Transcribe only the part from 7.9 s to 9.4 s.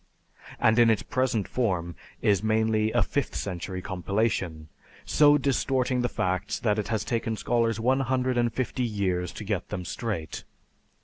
hundred and fifty years